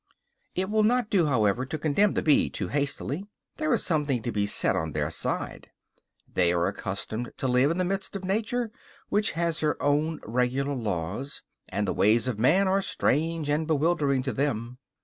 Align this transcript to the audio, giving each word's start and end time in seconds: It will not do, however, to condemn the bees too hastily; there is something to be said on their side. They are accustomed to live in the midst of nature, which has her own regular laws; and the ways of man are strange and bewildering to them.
It 0.55 0.71
will 0.71 0.81
not 0.81 1.11
do, 1.11 1.27
however, 1.27 1.63
to 1.63 1.77
condemn 1.77 2.15
the 2.15 2.23
bees 2.23 2.51
too 2.53 2.69
hastily; 2.69 3.27
there 3.57 3.71
is 3.71 3.83
something 3.85 4.23
to 4.23 4.31
be 4.31 4.47
said 4.47 4.75
on 4.75 4.93
their 4.93 5.11
side. 5.11 5.69
They 6.27 6.51
are 6.53 6.65
accustomed 6.65 7.31
to 7.37 7.47
live 7.47 7.69
in 7.69 7.77
the 7.77 7.85
midst 7.85 8.15
of 8.15 8.23
nature, 8.25 8.71
which 9.09 9.33
has 9.33 9.59
her 9.59 9.79
own 9.79 10.19
regular 10.25 10.73
laws; 10.73 11.43
and 11.69 11.87
the 11.87 11.93
ways 11.93 12.27
of 12.27 12.39
man 12.39 12.67
are 12.67 12.81
strange 12.81 13.47
and 13.47 13.67
bewildering 13.67 14.23
to 14.23 14.33
them. 14.33 14.79